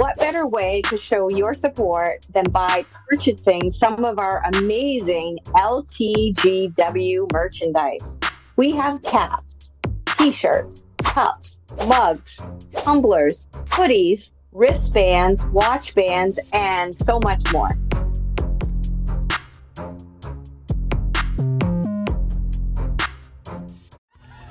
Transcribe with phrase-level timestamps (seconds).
[0.00, 7.30] what better way to show your support than by purchasing some of our amazing LTGW
[7.30, 8.16] merchandise?
[8.56, 9.76] We have caps,
[10.16, 12.42] t shirts, cups, mugs,
[12.78, 17.68] tumblers, hoodies, wristbands, watch bands, and so much more.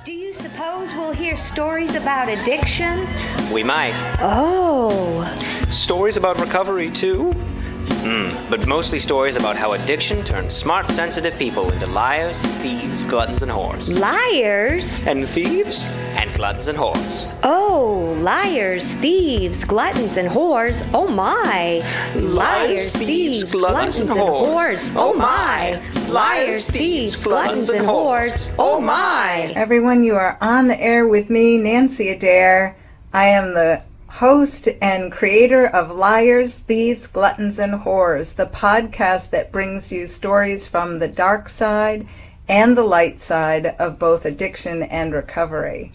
[0.05, 3.07] Do you suppose we'll hear stories about addiction?
[3.51, 3.95] We might.
[4.21, 5.25] Oh.
[5.71, 7.31] Stories about recovery, too?
[7.31, 13.41] Hmm, but mostly stories about how addiction turns smart, sensitive people into liars, thieves, gluttons,
[13.41, 13.89] and whores.
[13.89, 15.05] Liars?
[15.07, 15.83] And thieves?
[15.83, 17.39] And gluttons and whores.
[17.43, 20.87] Oh, liars, thieves, gluttons, and whores.
[20.93, 21.81] Oh my.
[22.15, 24.93] Liars, thieves, gluttons, and whores.
[24.95, 25.81] Oh my.
[26.07, 28.53] Liars, thieves, gluttons, and whores.
[28.59, 29.51] Oh my.
[29.55, 32.75] Everyone, you are on the air with me, Nanci Adair.
[33.11, 39.51] I am the host and creator of Liars, Thieves, Gluttons, and Whores, the podcast that
[39.51, 42.05] brings you stories from the dark side
[42.47, 45.91] and the light side of both addiction and recovery.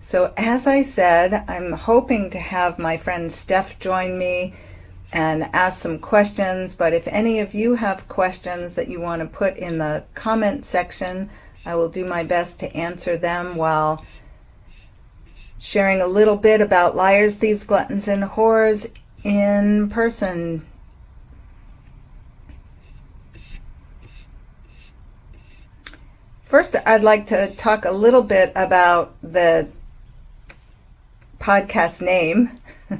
[0.00, 4.54] So, as I said, I'm hoping to have my friend Steph join me
[5.12, 6.74] and ask some questions.
[6.74, 10.64] But if any of you have questions that you want to put in the comment
[10.64, 11.30] section,
[11.64, 14.04] I will do my best to answer them while
[15.58, 18.90] sharing a little bit about liars, thieves, gluttons, and whores
[19.22, 20.64] in person.
[26.42, 29.68] First, I'd like to talk a little bit about the
[31.40, 32.52] podcast name,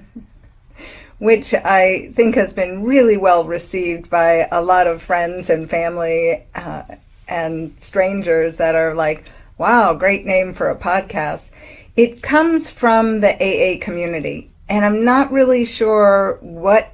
[1.19, 6.43] which I think has been really well received by a lot of friends and family
[6.55, 6.83] uh,
[7.29, 9.25] and strangers that are like,
[9.57, 11.51] wow, great name for a podcast.
[11.97, 16.93] It comes from the AA community, and I'm not really sure what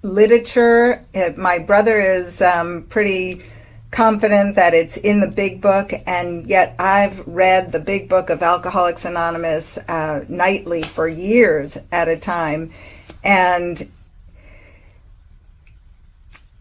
[0.00, 1.04] literature.
[1.12, 3.42] It, my brother is um, pretty
[3.90, 8.42] confident that it's in the big book, and yet I've read the big book of
[8.42, 12.70] Alcoholics Anonymous uh, nightly for years at a time,
[13.22, 13.86] and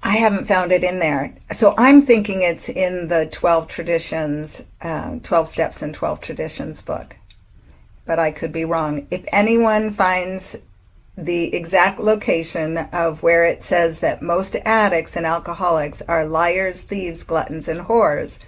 [0.04, 1.34] I haven't found it in there.
[1.54, 7.16] So I'm thinking it's in the 12 traditions, uh, 12 steps and 12 traditions book
[8.06, 9.08] but I could be wrong.
[9.12, 10.56] If anyone finds
[11.18, 17.24] the exact location of where it says that most addicts and alcoholics are liars, thieves,
[17.24, 18.40] gluttons, and whores,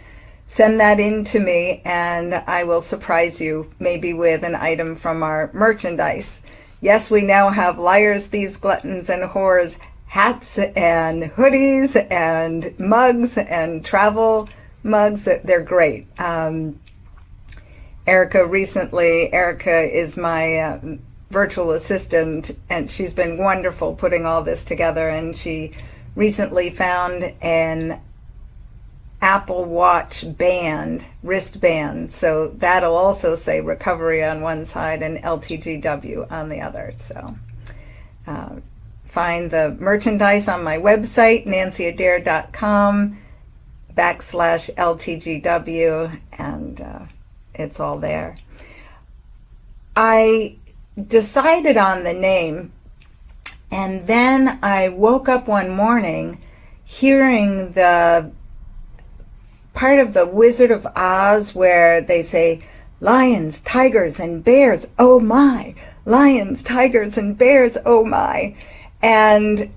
[0.46, 5.24] send that in to me and I will surprise you maybe with an item from
[5.24, 6.42] our merchandise.
[6.82, 13.84] Yes, we now have liars, thieves, gluttons, and whores hats and hoodies and mugs and
[13.84, 14.50] travel
[14.84, 15.26] mugs.
[15.44, 16.08] They're great.
[16.20, 16.80] Um,
[18.08, 20.80] Erica recently, Erica is my uh,
[21.30, 25.10] virtual assistant, and she's been wonderful putting all this together.
[25.10, 25.74] And she
[26.16, 28.00] recently found an
[29.22, 32.12] Apple Watch band, wristband.
[32.12, 36.94] So that'll also say recovery on one side and LTGW on the other.
[36.98, 37.36] So
[38.26, 38.56] uh,
[39.06, 43.18] find the merchandise on my website, nanciadair.com
[43.94, 46.20] backslash LTGW.
[46.38, 47.00] And uh,
[47.58, 48.38] it's all there.
[49.96, 50.56] I
[51.08, 52.72] decided on the name,
[53.72, 56.42] and then I woke up one morning
[56.86, 58.32] hearing the
[59.74, 62.64] part of the Wizard of Oz where they say,
[63.00, 65.76] Lions, tigers, and bears, oh my!
[66.04, 68.56] Lions, tigers, and bears, oh my!
[69.04, 69.72] And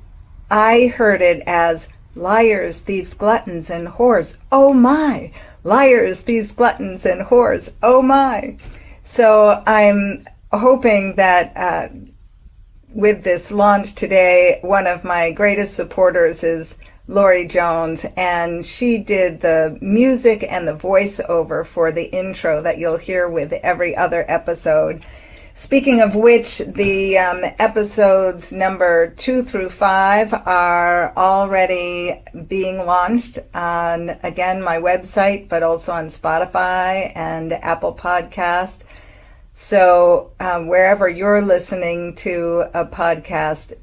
[0.50, 5.32] I heard it as liars, thieves, gluttons, and whores, oh my!
[5.64, 7.72] Liars, thieves, gluttons, and whores.
[7.82, 8.56] Oh my.
[9.04, 11.88] So I'm hoping that uh,
[12.92, 19.40] with this launch today, one of my greatest supporters is Lori Jones, and she did
[19.40, 25.02] the music and the voiceover for the intro that you'll hear with every other episode.
[25.54, 34.10] Speaking of which, the um, episodes number two through five are already being launched on,
[34.22, 38.84] again, my website, but also on Spotify and Apple Podcast.
[39.52, 43.74] So um, wherever you're listening to a podcast,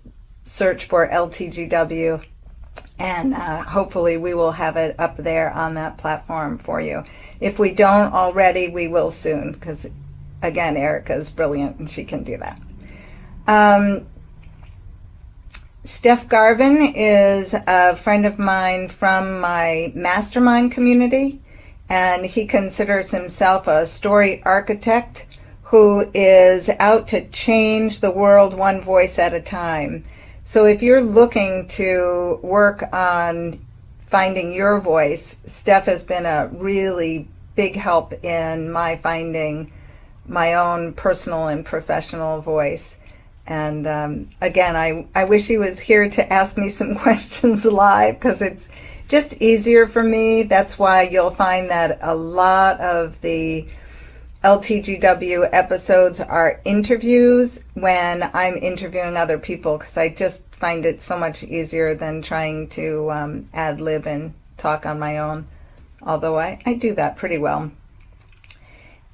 [0.45, 2.23] search for LTGW,
[2.97, 7.03] and uh, hopefully we will have it up there on that platform for you.
[7.39, 9.85] If we don't already, we will soon because
[10.41, 12.59] again, Erica is brilliant and she can do that.
[13.47, 14.05] Um,
[15.83, 21.39] Steph Garvin is a friend of mine from my mastermind community,
[21.89, 25.25] and he considers himself a story architect
[25.63, 30.03] who is out to change the world one voice at a time.
[30.43, 33.59] So if you're looking to work on
[33.99, 39.71] finding your voice, Steph has been a really big help in my finding
[40.27, 42.97] my own personal and professional voice.
[43.45, 48.15] And um, again, I, I wish he was here to ask me some questions live
[48.15, 48.67] because it's
[49.07, 50.43] just easier for me.
[50.43, 53.67] That's why you'll find that a lot of the
[54.43, 61.17] LTGW episodes are interviews when I'm interviewing other people because I just find it so
[61.17, 65.47] much easier than trying to um, ad lib and talk on my own,
[66.01, 67.71] although I, I do that pretty well.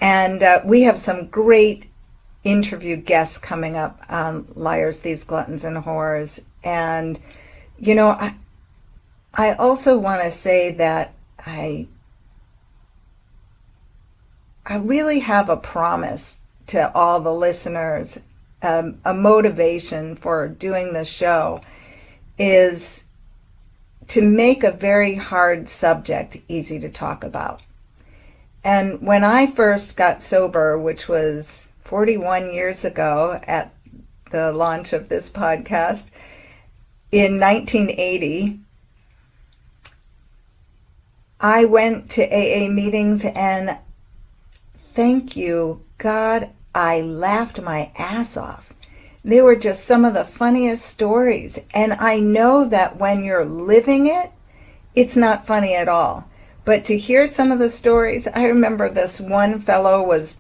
[0.03, 1.85] And uh, we have some great
[2.44, 6.44] interview guests coming up on Liars, Thieves, Gluttons, and Whores.
[6.61, 7.17] And,
[7.79, 8.35] you know, I,
[9.33, 11.88] I also want to say that I
[14.65, 18.19] I really have a promise to all the listeners,
[18.61, 21.61] um, a motivation for doing the show
[22.38, 23.05] is
[24.07, 27.61] to make a very hard subject easy to talk about.
[28.63, 33.74] And when I first got sober, which was 41 years ago at
[34.31, 36.10] the launch of this podcast,
[37.12, 38.60] in 1980,
[41.39, 43.77] I went to AA meetings and
[44.77, 48.74] thank you, God, I laughed my ass off.
[49.25, 51.60] They were just some of the funniest stories.
[51.74, 54.31] And I know that when you're living it,
[54.95, 56.27] it's not funny at all.
[56.65, 60.38] But to hear some of the stories, I remember this one fellow was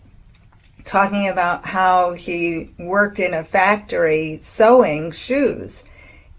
[0.85, 5.83] talking about how he worked in a factory sewing shoes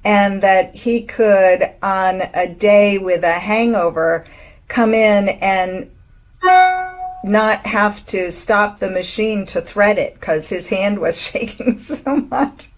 [0.05, 4.27] and that he could, on a day with a hangover,
[4.69, 5.91] come in and
[7.25, 12.17] not have to stop the machine to thread it because his hand was shaking so
[12.17, 12.69] much.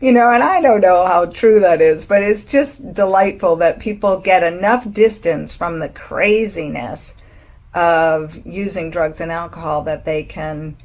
[0.00, 3.78] You know, and I don't know how true that is, but it's just delightful that
[3.80, 7.16] people get enough distance from the craziness
[7.74, 10.76] of using drugs and alcohol that they can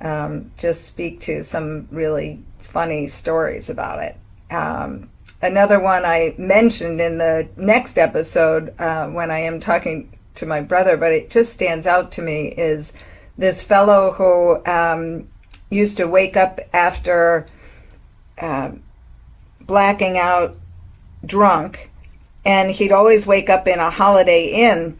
[0.00, 4.16] um, just speak to some really funny stories about it.
[4.52, 5.08] Um,
[5.40, 10.60] another one I mentioned in the next episode uh, when I am talking to my
[10.60, 12.92] brother, but it just stands out to me is
[13.36, 15.28] this fellow who um,
[15.70, 17.46] used to wake up after
[18.42, 18.72] uh,
[19.60, 20.56] blacking out
[21.24, 21.90] drunk,
[22.44, 24.98] and he'd always wake up in a Holiday Inn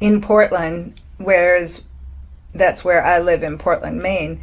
[0.00, 1.84] in Portland, whereas
[2.54, 4.40] that's where I live in Portland, Maine.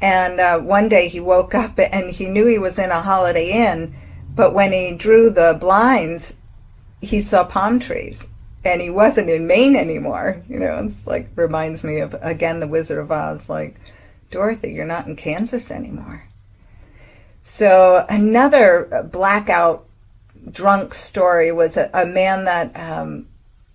[0.00, 3.50] And uh, one day he woke up and he knew he was in a Holiday
[3.50, 3.94] Inn,
[4.34, 6.34] but when he drew the blinds,
[7.00, 8.28] he saw palm trees
[8.64, 10.42] and he wasn't in Maine anymore.
[10.48, 13.80] You know, it's like reminds me of again the Wizard of Oz, like
[14.30, 16.24] Dorothy, you're not in Kansas anymore.
[17.44, 19.86] So another blackout
[20.50, 23.26] drunk story was a, a man that um,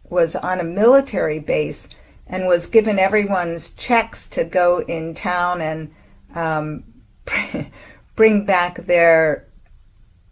[0.10, 1.88] was on a military base
[2.25, 5.94] and was given everyone's checks to go in town and
[6.33, 6.83] um,
[8.16, 9.45] bring back their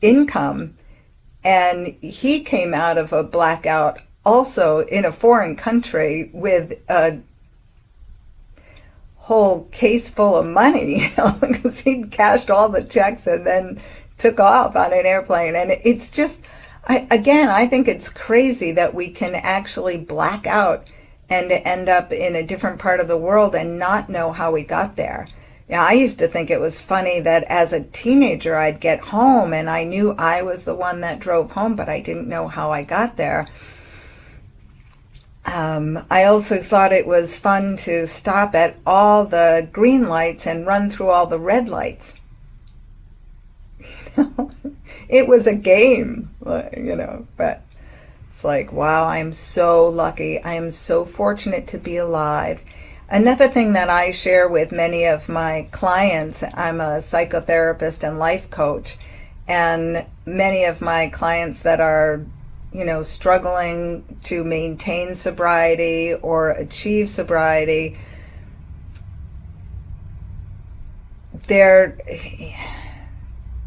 [0.01, 0.73] income.
[1.43, 7.19] And he came out of a blackout also in a foreign country with a
[9.27, 13.77] whole case full of money because he'd cashed all the checks and then
[14.17, 15.53] took off on an airplane.
[15.53, 16.41] And it's just,
[16.85, 20.87] I, again, I think it's crazy that we can actually black out
[21.29, 24.63] and end up in a different part of the world and not know how we
[24.63, 25.27] got there.
[25.67, 29.51] Yeah, I used to think it was funny that as a teenager I'd get home
[29.51, 32.71] and I knew I was the one that drove home, but I didn't know how
[32.71, 33.49] I got there.
[35.47, 40.67] Um, I also thought it was fun to stop at all the green lights and
[40.67, 42.15] run through all the red lights.
[45.09, 46.29] it was a game,
[46.75, 47.61] you know, but
[48.29, 50.37] it's like, wow, I'm so lucky.
[50.39, 52.61] I am so fortunate to be alive.
[53.09, 58.49] Another thing that I share with many of my clients, I'm a psychotherapist and life
[58.49, 58.97] coach,
[59.47, 62.25] and many of my clients that are
[62.73, 67.97] you know, struggling to maintain sobriety or achieve sobriety,
[71.47, 71.97] they're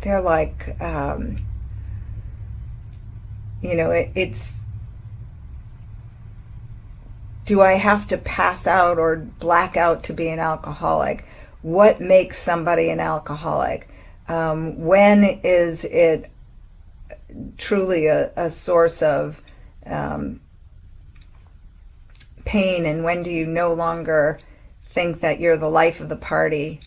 [0.02, 1.38] they're like, um,
[3.62, 4.60] you know, it, it's.
[7.46, 11.26] Do I have to pass out or black out to be an alcoholic?
[11.62, 13.88] What makes somebody an alcoholic?
[14.28, 16.30] Um, when is it
[17.56, 19.42] truly a, a source of
[19.86, 20.40] um,
[22.44, 24.40] pain and when do you no longer
[24.90, 26.80] think that you're the life of the party.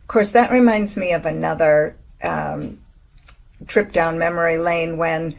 [0.00, 2.78] Of course, that reminds me of another um,
[3.66, 5.38] trip down memory lane when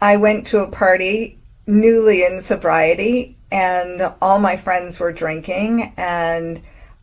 [0.00, 6.60] I went to a party newly in sobriety and all my friends were drinking and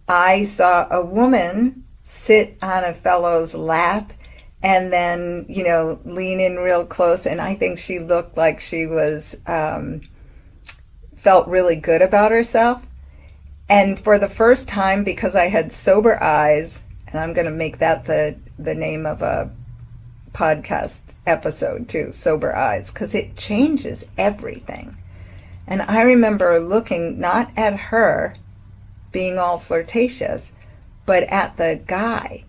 [0.07, 4.12] I saw a woman sit on a fellow's lap
[4.61, 7.25] and then, you know, lean in real close.
[7.25, 10.01] And I think she looked like she was, um,
[11.17, 12.85] felt really good about herself.
[13.69, 17.77] And for the first time, because I had sober eyes, and I'm going to make
[17.77, 19.51] that the, the name of a
[20.33, 24.97] podcast episode too, Sober Eyes, because it changes everything.
[25.67, 28.35] And I remember looking not at her
[29.11, 30.51] being all flirtatious,
[31.05, 32.43] but at the guy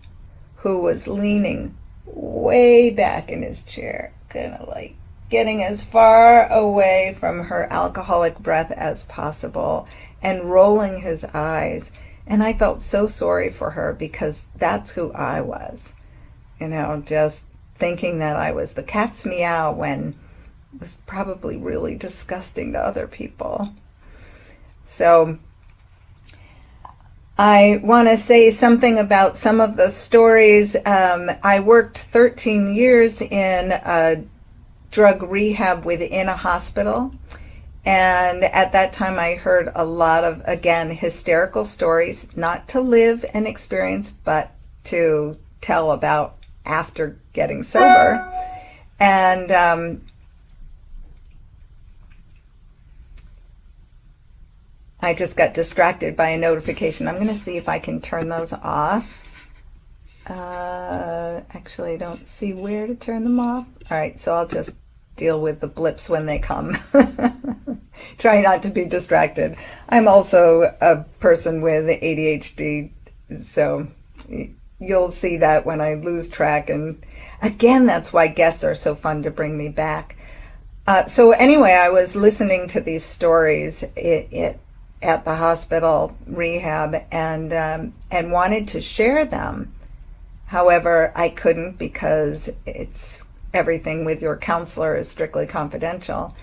[0.57, 1.75] who was leaning
[2.13, 4.95] way back in his chair, kind of like
[5.29, 9.87] getting as far away from her alcoholic breath as possible
[10.21, 11.91] and rolling his eyes.
[12.27, 15.95] And I felt so sorry for her because that's who I was.
[16.59, 20.13] You know, just thinking that I was the cat's meow when
[20.75, 23.69] it was probably really disgusting to other people.
[24.85, 25.39] So
[27.43, 30.75] I want to say something about some of the stories.
[30.85, 34.23] Um, I worked 13 years in a
[34.91, 37.15] drug rehab within a hospital.
[37.83, 43.25] And at that time, I heard a lot of, again, hysterical stories, not to live
[43.33, 44.51] and experience, but
[44.83, 48.23] to tell about after getting sober.
[48.99, 50.01] And um,
[55.01, 57.07] I just got distracted by a notification.
[57.07, 59.17] I'm going to see if I can turn those off.
[60.27, 63.65] Uh, actually, I don't see where to turn them off.
[63.89, 64.75] All right, so I'll just
[65.15, 66.77] deal with the blips when they come.
[68.19, 69.57] Try not to be distracted.
[69.89, 72.91] I'm also a person with ADHD,
[73.37, 73.87] so
[74.79, 76.69] you'll see that when I lose track.
[76.69, 77.03] And
[77.41, 80.15] again, that's why guests are so fun to bring me back.
[80.87, 83.83] Uh, so anyway, I was listening to these stories.
[83.95, 84.59] It, it
[85.01, 89.73] at the hospital rehab and um, and wanted to share them.
[90.47, 96.35] However, I couldn't because it's everything with your counselor is strictly confidential.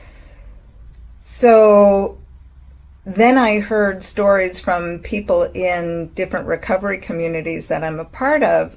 [1.21, 2.19] So
[3.05, 8.77] then I heard stories from people in different recovery communities that I'm a part of.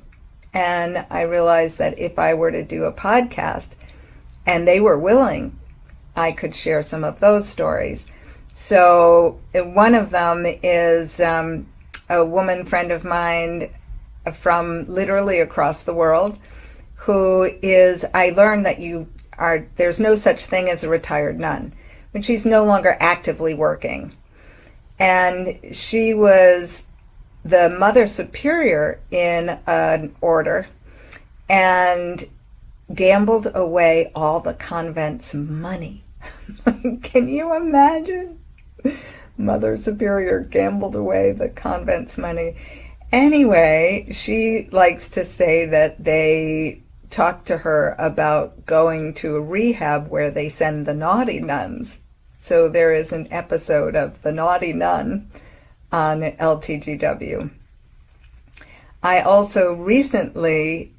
[0.54, 3.76] And I realized that if I were to do a podcast
[4.46, 5.58] and they were willing,
[6.16, 8.08] I could share some of those stories.
[8.54, 11.68] So one of them is um,
[12.10, 13.70] a woman friend of mine
[14.34, 16.38] from literally across the world
[16.96, 21.74] who is, I learned that you are, there's no such thing as a retired nun,
[22.14, 24.16] but she's no longer actively working.
[25.00, 26.84] And she was
[27.44, 30.68] the mother superior in an order
[31.50, 32.24] and
[32.94, 36.04] gambled away all the convent's money.
[37.02, 38.41] Can you imagine?
[39.38, 42.58] Mother Superior gambled away the convent's money.
[43.12, 50.10] Anyway, she likes to say that they talked to her about going to a rehab
[50.10, 52.00] where they send the naughty nuns.
[52.40, 55.30] So there is an episode of The Naughty Nun
[55.92, 57.52] on LTGW.
[59.04, 60.92] I also recently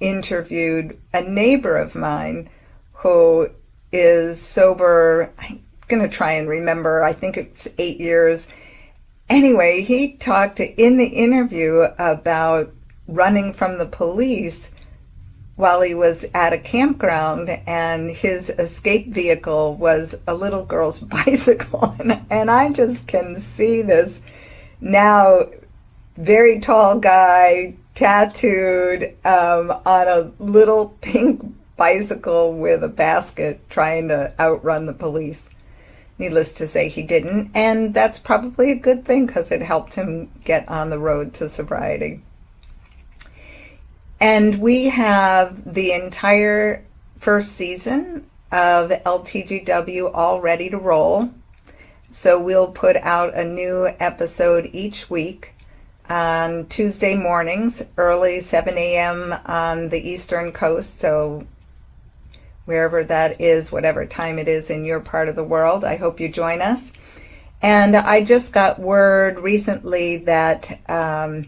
[0.00, 2.50] interviewed a neighbor of mine
[2.94, 3.48] who
[3.92, 7.02] is sober, I going to try and remember.
[7.02, 8.48] I think it's eight years.
[9.28, 12.70] Anyway, he talked in the interview about
[13.08, 14.72] running from the police
[15.56, 21.94] while he was at a campground and his escape vehicle was a little girl's bicycle.
[21.98, 24.22] And, and I just can see this
[24.80, 25.46] now
[26.16, 31.42] very tall guy, tattooed, um, on a little pink
[31.76, 35.48] bicycle with a basket trying to outrun the police.
[36.22, 40.30] Needless to say, he didn't, and that's probably a good thing because it helped him
[40.44, 42.20] get on the road to sobriety.
[44.20, 46.84] And we have the entire
[47.18, 51.30] first season of LTGW all ready to roll.
[52.12, 55.54] So we'll put out a new episode each week
[56.08, 59.34] on Tuesday mornings, early 7 a.m.
[59.44, 61.00] on the Eastern Coast.
[61.00, 61.48] So
[62.64, 65.84] wherever that is, whatever time it is in your part of the world.
[65.84, 66.92] I hope you join us.
[67.60, 71.46] And I just got word recently that um,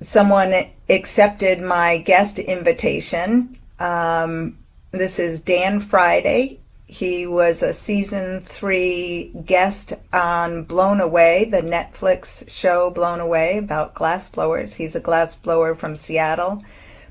[0.00, 0.52] someone
[0.88, 3.56] accepted my guest invitation.
[3.78, 4.56] Um,
[4.90, 12.48] this is Dan Friday, He was a season three guest on Blown Away, the Netflix
[12.50, 14.74] show Blown Away about glass blowers.
[14.74, 16.64] He's a glass blower from Seattle.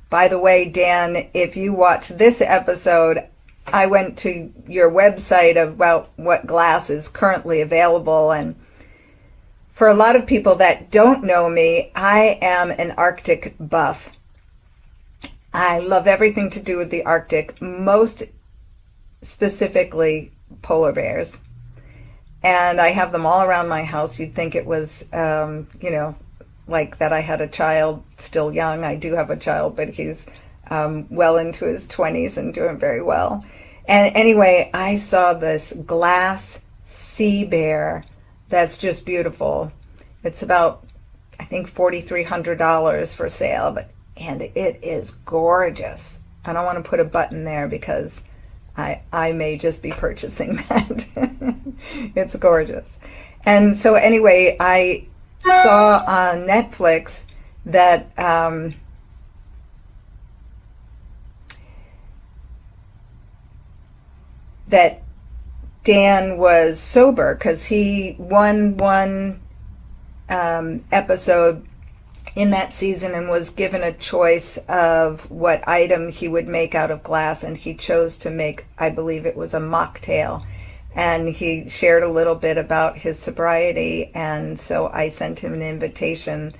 [0.09, 3.27] By the way, Dan, if you watch this episode,
[3.65, 8.31] I went to your website about what glass is currently available.
[8.31, 8.55] And
[9.71, 14.11] for a lot of people that don't know me, I am an Arctic buff.
[15.53, 18.23] I love everything to do with the Arctic, most
[19.21, 21.41] specifically polar bears.
[22.43, 24.19] And I have them all around my house.
[24.19, 26.15] You'd think it was, um, you know,
[26.67, 28.83] like that I had a child still young.
[28.83, 30.27] I do have a child, but he's
[30.69, 33.45] um, well into his 20s and doing very well.
[33.87, 38.05] And anyway, I saw this glass sea bear
[38.49, 39.71] that's just beautiful.
[40.23, 40.85] It's about,
[41.39, 46.21] I think, $4,300 for sale, but and it is gorgeous.
[46.43, 48.23] I don't want to put a button there because
[48.75, 51.05] I, I may just be purchasing that.
[52.15, 52.97] it's gorgeous.
[53.45, 55.05] And so, anyway, I
[55.63, 57.23] saw on Netflix
[57.65, 58.75] that um,
[64.67, 65.01] that
[65.83, 69.39] Dan was sober because he won one
[70.29, 71.65] um, episode
[72.35, 76.91] in that season and was given a choice of what item he would make out
[76.91, 80.45] of glass, and he chose to make, I believe it was a mocktail.
[80.97, 85.61] And he shared a little bit about his sobriety, and so I sent him an
[85.61, 86.55] invitation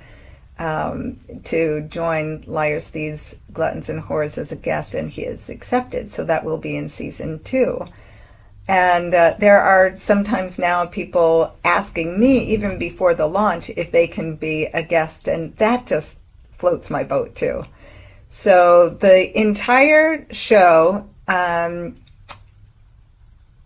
[0.60, 6.10] um, to join Liars, Thieves, Gluttons, and Whores as a guest, and he has accepted.
[6.10, 7.84] So that will be in season two.
[8.68, 14.08] And uh, there are sometimes now people asking me, even before the launch, if they
[14.08, 16.20] can be a guest, and that just
[16.52, 17.64] floats my boat too.
[18.30, 21.96] So the entire show, um,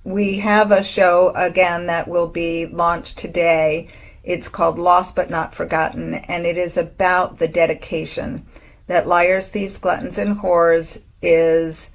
[0.03, 3.89] we have a show again that will be launched today.
[4.24, 8.46] It's called Lost But Not Forgotten, and it is about the dedication
[8.88, 11.91] that Liars, Thieves, Gluttons, and Whores is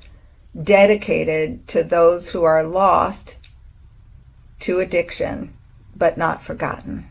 [0.61, 3.37] dedicated to those who are lost
[4.61, 5.52] to addiction
[5.94, 7.07] but not forgotten.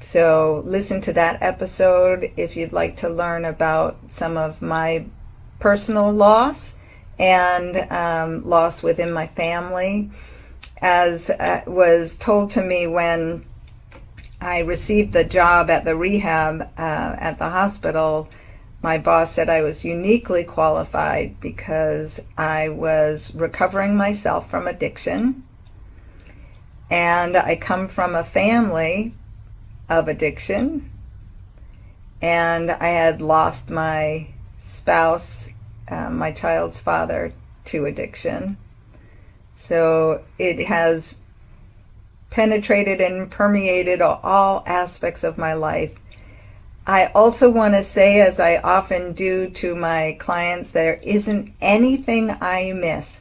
[0.00, 5.06] So, listen to that episode if you'd like to learn about some of my
[5.58, 6.74] personal loss
[7.18, 10.10] and um, loss within my family.
[10.80, 13.44] As uh, was told to me when
[14.40, 18.28] I received the job at the rehab uh, at the hospital,
[18.82, 25.42] my boss said I was uniquely qualified because I was recovering myself from addiction.
[26.90, 29.12] And I come from a family
[29.88, 30.90] of addiction.
[32.22, 34.28] And I had lost my
[34.60, 35.48] spouse,
[35.90, 37.32] uh, my child's father,
[37.66, 38.56] to addiction.
[39.54, 41.16] So it has
[42.30, 45.98] penetrated and permeated all aspects of my life
[46.88, 52.34] I also want to say, as I often do to my clients, there isn't anything
[52.40, 53.20] I miss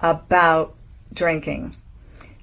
[0.00, 0.74] about
[1.12, 1.76] drinking.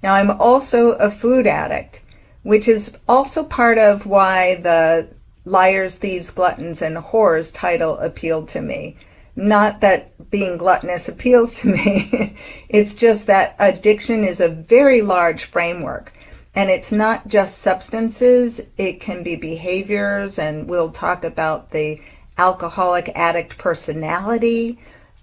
[0.01, 1.99] Now, I'm also a food addict,
[2.43, 5.09] which is also part of why the
[5.43, 8.95] Liars, Thieves, Gluttons, and Whores title appealed to me.
[9.35, 12.37] Not that being gluttonous appeals to me,
[12.69, 16.13] it's just that addiction is a very large framework.
[16.55, 21.99] And it's not just substances, it can be behaviors, and we'll talk about the
[22.37, 24.77] alcoholic addict personality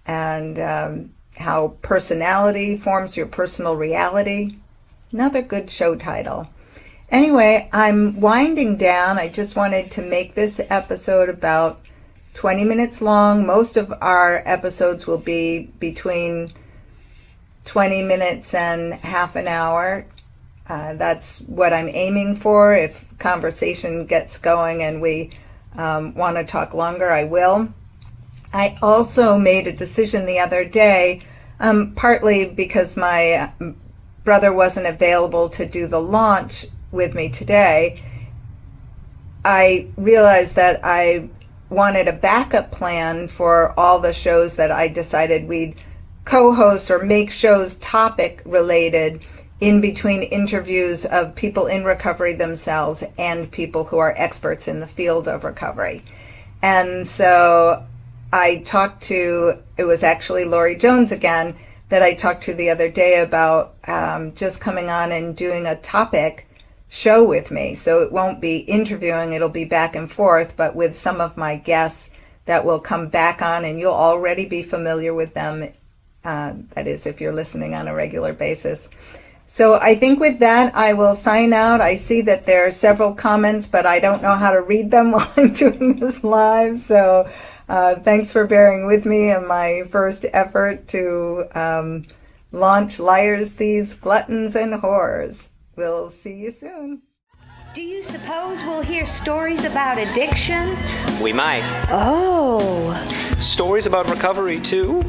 [0.06, 4.56] and um, how personality forms your personal reality.
[5.12, 6.48] Another good show title.
[7.10, 9.18] Anyway, I'm winding down.
[9.18, 11.80] I just wanted to make this episode about
[12.34, 13.46] 20 minutes long.
[13.46, 16.52] Most of our episodes will be between
[17.64, 20.06] 20 minutes and half an hour.
[20.68, 22.74] Uh, that's what I'm aiming for.
[22.74, 25.30] If conversation gets going and we
[25.76, 27.72] um, want to talk longer, I will.
[28.52, 31.22] I also made a decision the other day,
[31.60, 33.52] um, partly because my
[34.24, 38.02] brother wasn't available to do the launch with me today.
[39.44, 41.28] I realized that I
[41.70, 45.76] wanted a backup plan for all the shows that I decided we'd
[46.24, 49.20] co host or make shows topic related
[49.60, 54.86] in between interviews of people in recovery themselves and people who are experts in the
[54.86, 56.02] field of recovery.
[56.62, 57.84] And so
[58.32, 61.56] I talked to, it was actually Lori Jones again
[61.88, 65.76] that I talked to the other day about um, just coming on and doing a
[65.76, 66.46] topic
[66.90, 67.74] show with me.
[67.74, 71.56] So it won't be interviewing, it'll be back and forth, but with some of my
[71.56, 72.10] guests
[72.46, 75.70] that will come back on, and you'll already be familiar with them
[76.22, 78.90] Uh, that is, if you're listening on a regular basis.
[79.46, 81.80] So I think with that, I will sign out.
[81.80, 85.12] I see that there are several comments, but I don't know how to read them
[85.16, 86.78] while I'm doing this live.
[86.78, 87.28] So
[87.68, 92.04] uh, thanks for bearing with me in my first effort to um,
[92.52, 95.49] launch Liars, Thieves, Gluttons, and Whores.
[95.80, 97.00] We'll see you soon.
[97.72, 100.76] Do you suppose we'll hear stories about addiction?
[101.22, 101.64] We might.
[101.90, 102.92] Oh.
[103.40, 105.02] Stories about recovery, too?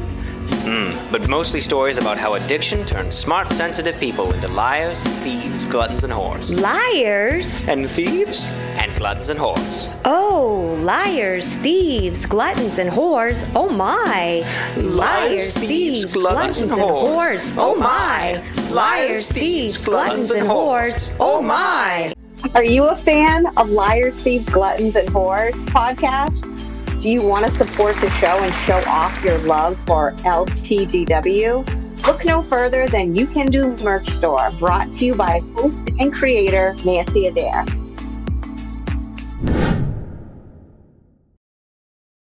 [0.64, 6.04] Mm, but mostly stories about how addiction turns smart, sensitive people into liars, thieves, gluttons,
[6.04, 6.58] and whores.
[6.60, 7.66] Liars?
[7.68, 8.44] And thieves?
[8.80, 10.00] And gluttons and whores.
[10.04, 13.44] Oh, liars, thieves, gluttons, and whores.
[13.54, 14.42] Oh my.
[14.76, 17.54] Liars, thieves, gluttons, and whores.
[17.56, 18.42] Oh my.
[18.70, 21.14] Liars, thieves, gluttons, and whores.
[21.20, 22.14] Oh my.
[22.54, 26.61] Are you a fan of Liars, Thieves, Gluttons, and Whores podcast?
[27.02, 32.06] Do you want to support the show and show off your love for LTGW?
[32.06, 36.14] Look no further than You Can Do Merch Store, brought to you by host and
[36.14, 37.64] creator Nanci Adair.